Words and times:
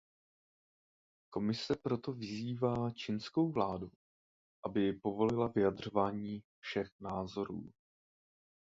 Komise 1.33 1.75
proto 1.75 2.11
vyzývá 2.13 2.91
čínskou 2.91 3.51
vládu, 3.51 3.91
aby 4.65 4.93
povolila 4.93 5.47
vyjadřování 5.47 6.43
všech 6.59 6.87
názorů. 6.99 7.71